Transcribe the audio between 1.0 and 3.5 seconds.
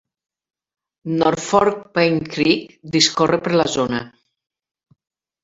North Fork Paint Creek discorre